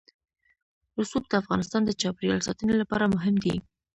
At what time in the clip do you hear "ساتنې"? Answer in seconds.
2.47-2.75